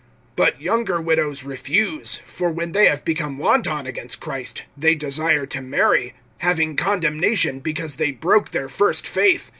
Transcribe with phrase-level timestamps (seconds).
[0.35, 5.61] (11)But younger widows refuse; for when they have become wanton against Christ, they desire to
[5.61, 9.49] marry; (12)having condemnation, because they broke their first faith.